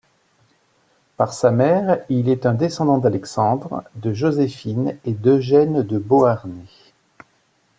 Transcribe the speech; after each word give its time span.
Par 1.15 1.31
sa 1.31 1.51
mère, 1.51 2.03
il 2.09 2.27
est 2.27 2.47
un 2.47 2.55
descendant 2.55 2.97
d'Alexandre, 2.97 3.83
de 3.97 4.13
Joséphine 4.15 4.97
et 5.05 5.13
d'Eugène 5.13 5.83
de 5.83 5.99
Beauharnais. 5.99 6.65